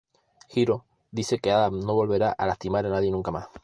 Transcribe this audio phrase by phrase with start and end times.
[0.49, 3.49] Hiro dice que Adam "no volverá a lastimar a nadie nunca más".